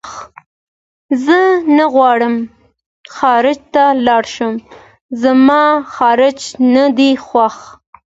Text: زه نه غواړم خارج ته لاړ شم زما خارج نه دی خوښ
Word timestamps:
زه 1.25 1.37
نه 1.77 1.85
غواړم 1.93 2.35
خارج 3.15 3.57
ته 3.73 3.85
لاړ 4.05 4.23
شم 4.35 4.53
زما 5.23 5.63
خارج 5.95 6.37
نه 6.73 6.85
دی 6.97 7.11
خوښ 7.25 7.55